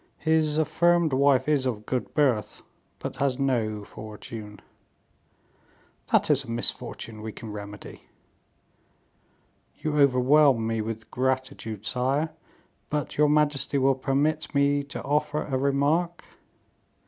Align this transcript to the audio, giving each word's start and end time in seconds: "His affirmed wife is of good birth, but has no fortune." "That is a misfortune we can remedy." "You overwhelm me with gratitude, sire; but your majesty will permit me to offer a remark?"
"His 0.17 0.57
affirmed 0.57 1.13
wife 1.13 1.47
is 1.47 1.67
of 1.67 1.85
good 1.85 2.15
birth, 2.15 2.63
but 2.97 3.17
has 3.17 3.37
no 3.37 3.83
fortune." 3.83 4.59
"That 6.11 6.31
is 6.31 6.43
a 6.43 6.49
misfortune 6.49 7.21
we 7.21 7.31
can 7.31 7.51
remedy." 7.51 8.07
"You 9.77 9.99
overwhelm 9.99 10.65
me 10.65 10.81
with 10.81 11.11
gratitude, 11.11 11.85
sire; 11.85 12.31
but 12.89 13.19
your 13.19 13.29
majesty 13.29 13.77
will 13.77 13.93
permit 13.93 14.55
me 14.55 14.81
to 14.85 15.03
offer 15.03 15.43
a 15.43 15.55
remark?" 15.55 16.23